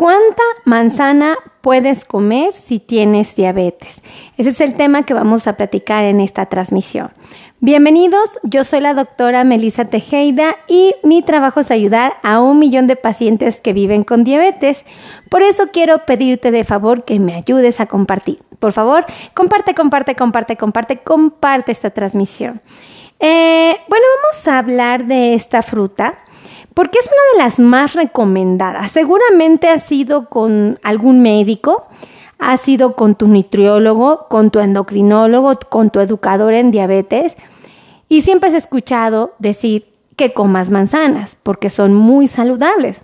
[0.00, 4.00] ¿Cuánta manzana puedes comer si tienes diabetes?
[4.38, 7.10] Ese es el tema que vamos a platicar en esta transmisión.
[7.60, 12.86] Bienvenidos, yo soy la doctora Melissa Tejeda y mi trabajo es ayudar a un millón
[12.86, 14.86] de pacientes que viven con diabetes.
[15.28, 18.38] Por eso quiero pedirte de favor que me ayudes a compartir.
[18.58, 19.04] Por favor,
[19.34, 22.62] comparte, comparte, comparte, comparte, comparte esta transmisión.
[23.18, 26.20] Eh, bueno, vamos a hablar de esta fruta
[26.74, 28.90] porque es una de las más recomendadas.
[28.90, 31.86] Seguramente ha sido con algún médico,
[32.38, 37.36] ha sido con tu nutriólogo, con tu endocrinólogo, con tu educador en diabetes
[38.08, 39.86] y siempre has escuchado decir
[40.16, 43.02] que comas manzanas porque son muy saludables.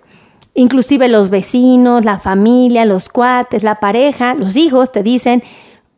[0.54, 5.42] Inclusive los vecinos, la familia, los cuates, la pareja, los hijos te dicen,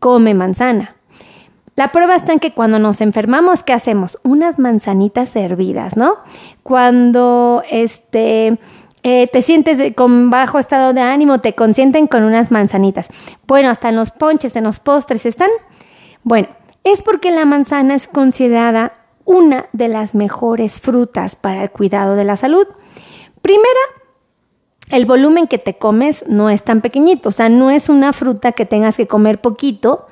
[0.01, 0.98] come manzana.
[1.79, 4.19] La prueba está en que cuando nos enfermamos, ¿qué hacemos?
[4.25, 6.17] Unas manzanitas hervidas, ¿no?
[6.65, 8.59] Cuando este,
[9.05, 13.07] eh, te sientes con bajo estado de ánimo, te consienten con unas manzanitas.
[13.47, 15.51] Bueno, hasta en los ponches, en los postres están.
[16.25, 16.49] Bueno,
[16.83, 22.25] es porque la manzana es considerada una de las mejores frutas para el cuidado de
[22.25, 22.67] la salud.
[23.41, 23.69] Primera,
[24.91, 28.51] el volumen que te comes no es tan pequeñito, o sea, no es una fruta
[28.51, 30.09] que tengas que comer poquito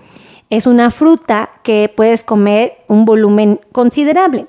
[0.50, 4.46] es una fruta que puedes comer un volumen considerable.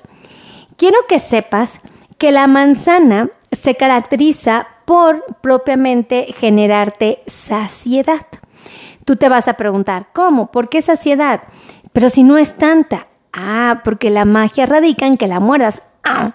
[0.76, 1.80] Quiero que sepas
[2.18, 8.26] que la manzana se caracteriza por propiamente generarte saciedad.
[9.04, 10.50] Tú te vas a preguntar, ¿cómo?
[10.52, 11.42] ¿Por qué saciedad?
[11.92, 13.06] Pero si no es tanta.
[13.32, 15.82] Ah, porque la magia radica en que la muerdas.
[16.04, 16.34] Ah.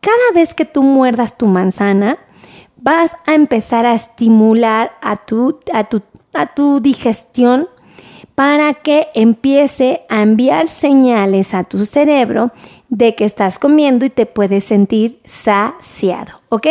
[0.00, 2.18] Cada vez que tú muerdas tu manzana,
[2.76, 6.02] vas a empezar a estimular a tu, a tu,
[6.34, 7.68] a tu digestión
[8.38, 12.52] para que empiece a enviar señales a tu cerebro
[12.88, 16.68] de que estás comiendo y te puedes sentir saciado, ¿ok?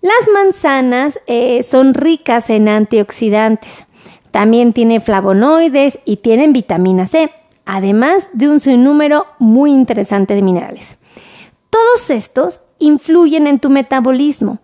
[0.00, 3.86] Las manzanas eh, son ricas en antioxidantes,
[4.30, 7.32] también tienen flavonoides y tienen vitamina C,
[7.66, 10.96] además de un sinnúmero muy interesante de minerales.
[11.70, 14.60] Todos estos influyen en tu metabolismo,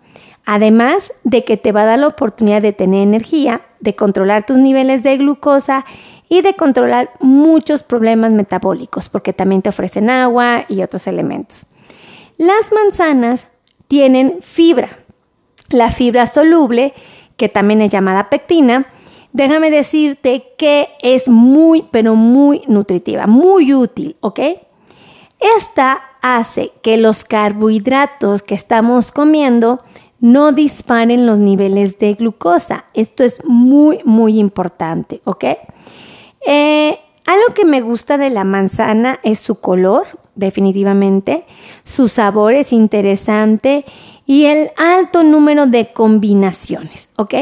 [0.47, 4.57] además de que te va a dar la oportunidad de tener energía de controlar tus
[4.57, 5.85] niveles de glucosa
[6.29, 11.67] y de controlar muchos problemas metabólicos, porque también te ofrecen agua y otros elementos.
[12.39, 13.47] Las manzanas
[13.87, 14.99] tienen fibra.
[15.69, 16.95] La fibra soluble,
[17.37, 18.87] que también es llamada pectina,
[19.33, 24.41] déjame decirte que es muy, pero muy nutritiva, muy útil, ¿ok?
[25.59, 29.79] Esta hace que los carbohidratos que estamos comiendo
[30.25, 32.87] no disparen los niveles de glucosa.
[32.95, 35.45] Esto es muy, muy importante, ¿ok?
[36.47, 41.45] Eh, algo que me gusta de la manzana es su color, definitivamente,
[41.85, 43.85] su sabor es interesante
[44.25, 47.35] y el alto número de combinaciones, ¿ok?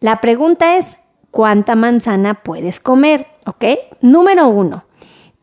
[0.00, 0.96] La pregunta es,
[1.30, 3.26] ¿cuánta manzana puedes comer?
[3.44, 3.64] ¿Ok?
[4.00, 4.84] Número uno,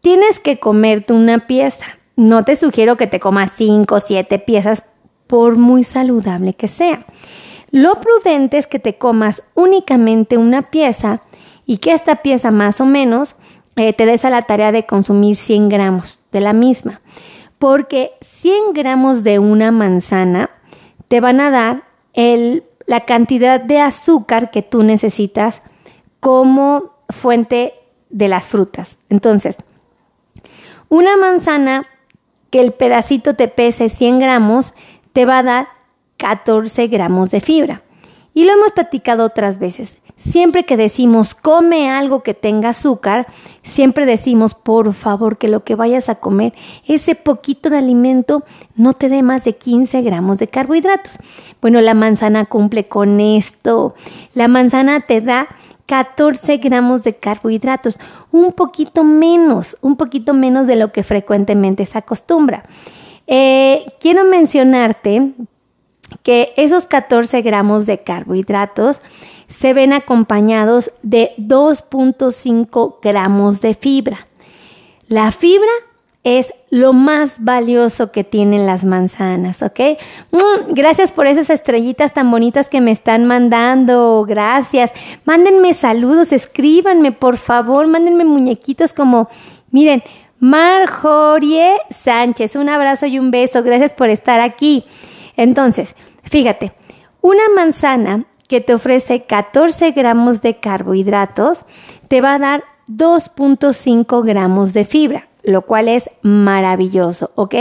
[0.01, 1.85] tienes que comerte una pieza.
[2.15, 4.83] No te sugiero que te comas cinco o siete piezas
[5.28, 7.06] por muy saludable que sea.
[7.72, 11.22] Lo prudente es que te comas únicamente una pieza
[11.66, 13.36] y que esta pieza más o menos
[13.75, 17.02] eh, te des a la tarea de consumir 100 gramos de la misma,
[17.59, 20.52] porque 100 gramos de una manzana
[21.08, 25.62] te van a dar el, la cantidad de azúcar que tú necesitas
[26.19, 27.74] como fuente
[28.09, 28.97] de las frutas.
[29.09, 29.57] Entonces,
[30.88, 31.88] una manzana
[32.50, 34.74] que el pedacito te pese 100 gramos
[35.15, 35.67] te va a dar
[36.17, 37.83] 14 gramos de fibra.
[38.33, 39.97] Y lo hemos platicado otras veces.
[40.17, 43.25] Siempre que decimos come algo que tenga azúcar,
[43.63, 46.53] siempre decimos por favor que lo que vayas a comer,
[46.85, 48.43] ese poquito de alimento
[48.75, 51.13] no te dé más de 15 gramos de carbohidratos.
[51.61, 53.95] Bueno, la manzana cumple con esto.
[54.33, 55.47] La manzana te da
[55.85, 57.99] 14 gramos de carbohidratos,
[58.33, 62.65] un poquito menos, un poquito menos de lo que frecuentemente se acostumbra.
[63.28, 65.34] Eh, quiero mencionarte
[66.24, 69.01] que esos 14 gramos de carbohidratos
[69.48, 74.27] se ven acompañados de 2.5 gramos de fibra.
[75.07, 75.69] La fibra
[76.24, 79.80] es lo más valioso que tienen las manzanas, ¿ok?
[80.31, 84.92] Mm, gracias por esas estrellitas tan bonitas que me están mandando, gracias.
[85.24, 89.30] Mándenme saludos, escríbanme, por favor, mándenme muñequitos como,
[89.69, 90.01] miren,
[90.39, 92.55] Marjorie Sánchez.
[92.55, 93.63] Un abrazo y un beso.
[93.63, 94.85] Gracias por estar aquí.
[95.37, 96.73] Entonces, fíjate,
[97.21, 101.65] una manzana que te ofrece 14 gramos de carbohidratos
[102.07, 107.55] te va a dar 2.5 gramos de fibra, lo cual es maravilloso, ¿ok?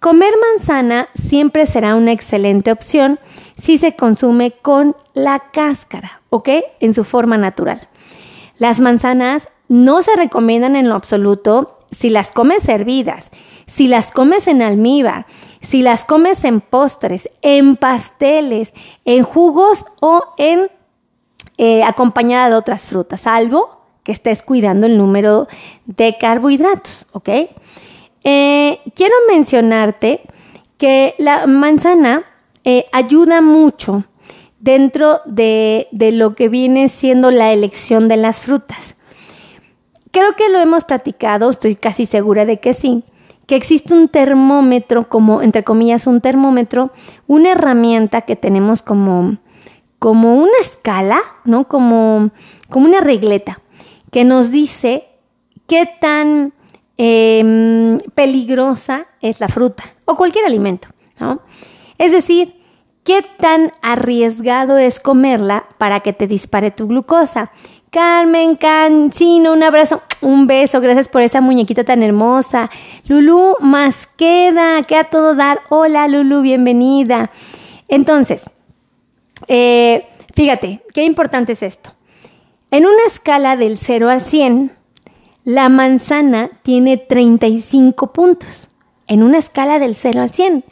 [0.00, 3.18] Comer manzana siempre será una excelente opción
[3.60, 6.48] si se consume con la cáscara, ¿ok?
[6.80, 7.88] En su forma natural.
[8.58, 13.30] Las manzanas no se recomiendan en lo absoluto si las comes hervidas,
[13.66, 15.26] si las comes en almíbar,
[15.60, 18.72] si las comes en postres, en pasteles,
[19.04, 20.70] en jugos o en
[21.58, 25.48] eh, acompañada de otras frutas, salvo que estés cuidando el número
[25.86, 27.28] de carbohidratos, ¿ok?
[28.24, 30.22] Eh, quiero mencionarte
[30.78, 32.24] que la manzana
[32.64, 34.04] eh, ayuda mucho
[34.60, 38.96] dentro de, de lo que viene siendo la elección de las frutas.
[40.10, 43.04] Creo que lo hemos platicado, estoy casi segura de que sí,
[43.46, 46.92] que existe un termómetro, como entre comillas un termómetro,
[47.26, 49.38] una herramienta que tenemos como,
[49.98, 51.66] como una escala, ¿no?
[51.66, 52.30] Como,
[52.68, 53.60] como una regleta,
[54.10, 55.08] que nos dice
[55.66, 56.52] qué tan
[56.96, 60.88] em, peligrosa es la fruta o cualquier alimento,
[61.18, 61.40] ¿no?
[61.98, 62.54] Es decir,
[63.08, 67.50] qué tan arriesgado es comerla para que te dispare tu glucosa.
[67.90, 72.70] Carmen, Cancino, un abrazo, un beso, gracias por esa muñequita tan hermosa.
[73.06, 75.60] Lulu, más queda, queda todo dar.
[75.70, 77.30] Hola Lulu, bienvenida.
[77.88, 78.42] Entonces,
[79.46, 81.92] eh, fíjate, qué importante es esto.
[82.70, 84.72] En una escala del 0 al 100,
[85.44, 88.68] la manzana tiene 35 puntos.
[89.06, 90.64] En una escala del 0 al 100.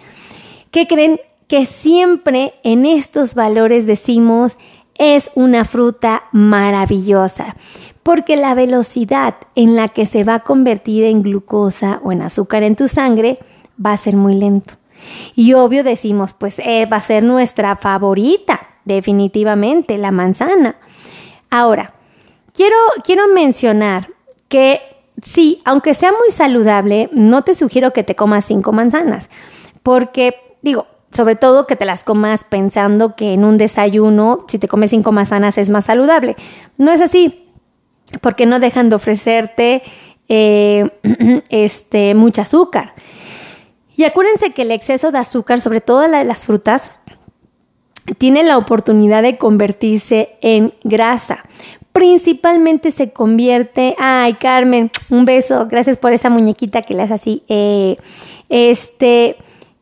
[0.70, 1.18] ¿Qué creen?
[1.48, 4.58] Que siempre en estos valores decimos
[4.98, 7.56] es una fruta maravillosa,
[8.02, 12.62] porque la velocidad en la que se va a convertir en glucosa o en azúcar
[12.62, 13.38] en tu sangre
[13.84, 14.74] va a ser muy lento.
[15.34, 20.76] Y obvio decimos, pues eh, va a ser nuestra favorita, definitivamente, la manzana.
[21.50, 21.94] Ahora,
[22.52, 24.08] quiero, quiero mencionar
[24.48, 24.80] que
[25.22, 29.30] sí, aunque sea muy saludable, no te sugiero que te comas cinco manzanas,
[29.82, 34.68] porque digo, sobre todo que te las comas pensando que en un desayuno, si te
[34.68, 36.36] comes cinco manzanas, es más saludable.
[36.76, 37.46] No es así,
[38.20, 39.82] porque no dejan de ofrecerte
[40.28, 40.90] eh,
[41.48, 42.94] este, mucho azúcar.
[43.96, 46.90] Y acuérdense que el exceso de azúcar, sobre todo la de las frutas,
[48.18, 51.44] tiene la oportunidad de convertirse en grasa.
[51.92, 57.42] Principalmente se convierte, ay Carmen, un beso, gracias por esa muñequita que le haces así.
[57.48, 57.96] Eh,
[58.50, 59.36] este,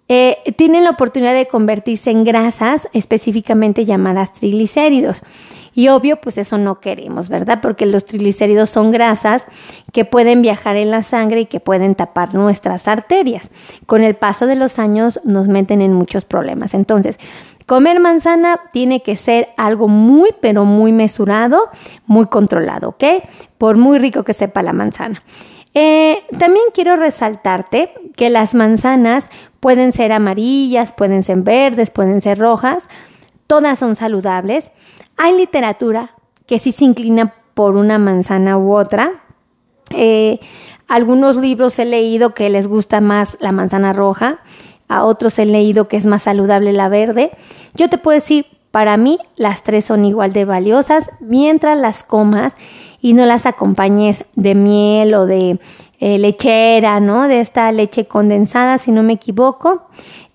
[0.08, 5.22] eh, tienen la oportunidad de convertirse en grasas específicamente llamadas triglicéridos.
[5.74, 7.58] Y obvio, pues eso no queremos, ¿verdad?
[7.60, 9.44] Porque los triglicéridos son grasas
[9.92, 13.50] que pueden viajar en la sangre y que pueden tapar nuestras arterias.
[13.86, 16.74] Con el paso de los años nos meten en muchos problemas.
[16.74, 17.18] Entonces,
[17.66, 21.70] comer manzana tiene que ser algo muy, pero muy mesurado,
[22.06, 23.04] muy controlado, ¿ok?
[23.58, 25.24] Por muy rico que sepa la manzana.
[25.74, 29.28] Eh, también quiero resaltarte que las manzanas
[29.58, 32.88] pueden ser amarillas, pueden ser verdes, pueden ser rojas,
[33.48, 34.70] todas son saludables.
[35.16, 36.14] Hay literatura
[36.46, 39.22] que sí se inclina por una manzana u otra.
[39.90, 40.38] Eh,
[40.86, 44.40] algunos libros he leído que les gusta más la manzana roja,
[44.88, 47.32] a otros he leído que es más saludable la verde.
[47.74, 52.54] Yo te puedo decir, para mí las tres son igual de valiosas mientras las comas
[53.04, 55.58] y no las acompañes de miel o de
[56.00, 57.28] eh, lechera, ¿no?
[57.28, 59.82] De esta leche condensada, si no me equivoco.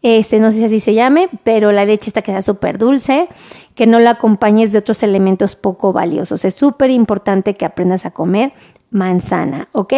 [0.04, 3.28] Este, no sé si así se llame, pero la leche está queda súper dulce,
[3.74, 6.46] que no la acompañes de otros elementos poco valiosos.
[6.46, 8.54] Es súper importante que aprendas a comer
[8.92, 9.94] manzana, ¿ok?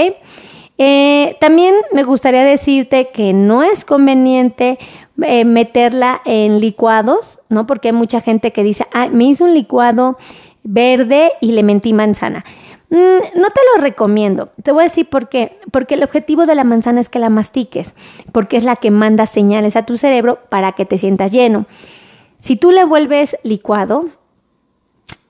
[0.77, 4.79] Eh, también me gustaría decirte que no es conveniente
[5.21, 7.67] eh, meterla en licuados, ¿no?
[7.67, 10.17] Porque hay mucha gente que dice, ah, me hizo un licuado
[10.63, 12.45] verde y le mentí manzana.
[12.91, 14.49] Mm, no te lo recomiendo.
[14.61, 15.59] Te voy a decir por qué.
[15.71, 17.93] Porque el objetivo de la manzana es que la mastiques,
[18.33, 21.65] porque es la que manda señales a tu cerebro para que te sientas lleno.
[22.39, 24.09] Si tú le vuelves licuado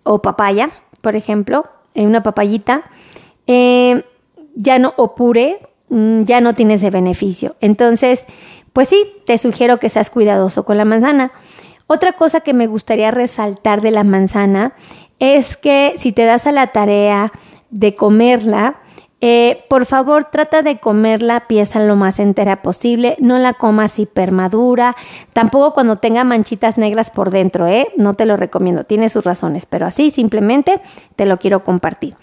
[0.01, 2.84] o papaya, por ejemplo, en una papayita,
[3.46, 4.06] eh,
[4.56, 5.13] ya no, o
[5.89, 7.56] mm, ya no tiene ese beneficio.
[7.62, 8.25] Entonces,
[8.74, 11.32] pues sí, te sugiero que seas cuidadoso con la manzana.
[11.86, 14.74] Otra cosa que me gustaría resaltar de la manzana
[15.20, 17.32] es que si te das a la tarea
[17.71, 18.77] de comerla,
[19.23, 23.15] eh, por favor, trata de comerla pieza lo más entera posible.
[23.19, 24.95] No la comas hipermadura.
[25.31, 27.89] Tampoco cuando tenga manchitas negras por dentro, ¿eh?
[27.97, 28.83] No te lo recomiendo.
[28.83, 30.81] Tiene sus razones, pero así simplemente
[31.15, 32.15] te lo quiero compartir.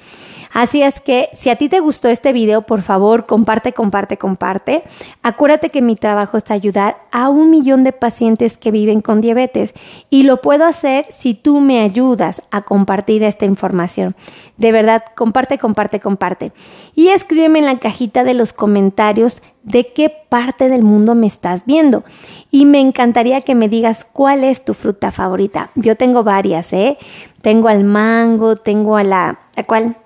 [0.53, 4.83] Así es que si a ti te gustó este video, por favor, comparte, comparte, comparte.
[5.23, 9.75] Acuérdate que mi trabajo es ayudar a un millón de pacientes que viven con diabetes
[10.11, 14.17] y lo puedo hacer si tú me ayudas a compartir esta información.
[14.57, 16.53] De verdad, comparte, comparte, comparte.
[16.95, 21.67] Y escríbeme en la cajita de los comentarios de qué parte del mundo me estás
[21.67, 22.05] viendo.
[22.51, 25.71] Y me encantaría que me digas cuál es tu fruta favorita.
[25.75, 26.97] Yo tengo varias, ¿eh?
[27.43, 29.41] Tengo al mango, tengo a la...
[29.57, 29.97] ¿A cuál?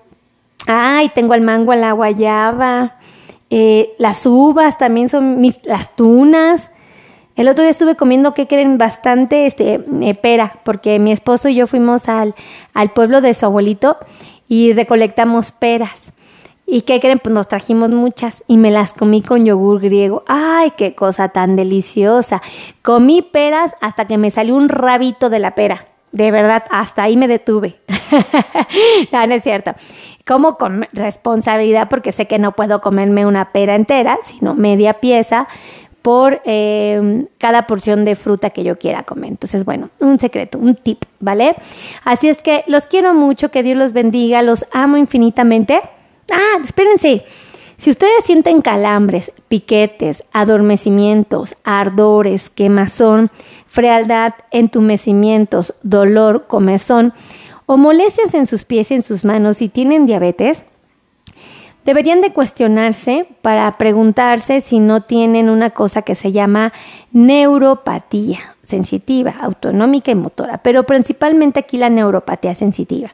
[0.67, 2.95] Ay, tengo al mango, la guayaba.
[3.49, 5.59] Eh, las uvas también son mis...
[5.63, 6.69] Las tunas.
[7.35, 11.55] El otro día estuve comiendo que creen bastante este, eh, pera, porque mi esposo y
[11.55, 12.35] yo fuimos al,
[12.73, 13.97] al pueblo de su abuelito
[14.47, 16.13] y recolectamos peras.
[16.65, 17.19] ¿Y qué creen?
[17.19, 20.23] Pues nos trajimos muchas y me las comí con yogur griego.
[20.27, 22.41] ¡Ay, qué cosa tan deliciosa!
[22.81, 25.87] Comí peras hasta que me salió un rabito de la pera.
[26.13, 27.75] De verdad, hasta ahí me detuve.
[29.11, 29.73] no, no es cierto.
[30.25, 35.47] Como con responsabilidad porque sé que no puedo comerme una pera entera, sino media pieza
[36.03, 39.31] por eh, cada porción de fruta que yo quiera comer.
[39.31, 41.55] Entonces, bueno, un secreto, un tip, ¿vale?
[42.03, 45.81] Así es que los quiero mucho, que Dios los bendiga, los amo infinitamente.
[46.31, 47.25] Ah, espérense.
[47.83, 53.29] Si ustedes sienten calambres, piquetes, adormecimientos, ardores, quemazón,
[53.67, 57.11] frialdad, entumecimientos, dolor, comezón
[57.65, 60.63] o molestias en sus pies y en sus manos y tienen diabetes,
[61.83, 66.71] deberían de cuestionarse para preguntarse si no tienen una cosa que se llama
[67.11, 73.11] neuropatía sensitiva, autonómica y motora, pero principalmente aquí la neuropatía sensitiva,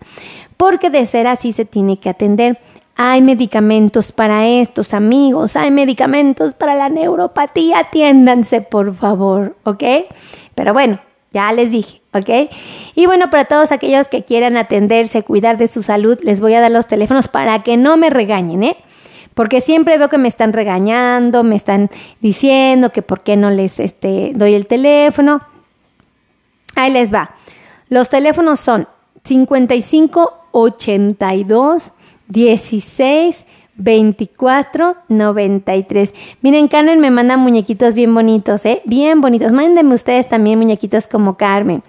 [0.57, 2.59] porque de ser así se tiene que atender.
[3.01, 9.83] Hay medicamentos para estos amigos, hay medicamentos para la neuropatía, atiéndanse por favor, ¿ok?
[10.53, 10.99] Pero bueno,
[11.31, 12.51] ya les dije, ¿ok?
[12.95, 16.59] Y bueno, para todos aquellos que quieran atenderse, cuidar de su salud, les voy a
[16.59, 18.75] dar los teléfonos para que no me regañen, ¿eh?
[19.33, 21.89] Porque siempre veo que me están regañando, me están
[22.19, 25.39] diciendo que por qué no les este, doy el teléfono.
[26.75, 27.31] Ahí les va.
[27.87, 28.89] Los teléfonos son
[29.23, 31.93] 55 82
[32.29, 33.45] 16
[33.75, 36.13] 24 93.
[36.41, 38.81] Miren, Carmen me manda muñequitos bien bonitos, ¿eh?
[38.85, 39.51] Bien bonitos.
[39.51, 41.83] Mándenme ustedes también muñequitos como Carmen.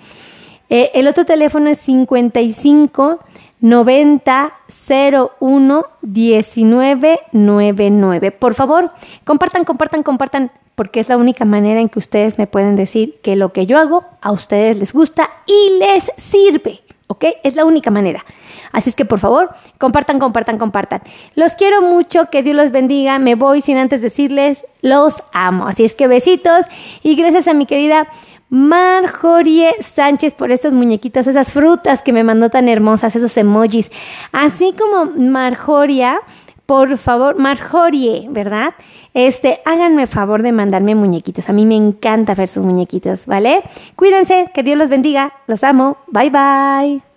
[0.69, 3.19] Eh, el otro teléfono es 55
[3.61, 4.53] 90
[4.89, 8.31] 01 19 99.
[8.31, 8.93] Por favor,
[9.25, 13.37] compartan, compartan, compartan, porque es la única manera en que ustedes me pueden decir que
[13.37, 16.81] lo que yo hago a ustedes les gusta y les sirve.
[17.09, 17.25] ¿Ok?
[17.43, 18.25] Es la única manera.
[18.73, 21.03] Así es que por favor, compartan, compartan, compartan.
[21.35, 23.19] Los quiero mucho, que Dios los bendiga.
[23.19, 25.67] Me voy sin antes decirles, los amo.
[25.67, 26.65] Así es que besitos
[27.03, 28.09] y gracias a mi querida
[28.51, 33.91] Marjorie Sánchez por estos muñequitos, esas frutas que me mandó tan hermosas, esos emojis.
[34.33, 36.21] Así como Marjoria,
[36.67, 38.75] por favor, Marjorie, ¿verdad?
[39.15, 41.49] Este, háganme favor de mandarme muñequitos.
[41.49, 43.63] A mí me encanta ver sus muñequitos, ¿vale?
[43.97, 45.33] Cuídense, que Dios los bendiga.
[45.47, 45.99] Los amo.
[46.09, 47.10] Bye bye.